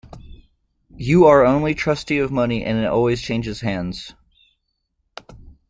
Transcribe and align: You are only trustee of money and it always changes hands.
You 0.97 1.25
are 1.27 1.45
only 1.45 1.75
trustee 1.75 2.17
of 2.17 2.31
money 2.31 2.63
and 2.63 2.79
it 2.79 2.87
always 2.87 3.21
changes 3.21 3.61
hands. 3.61 4.15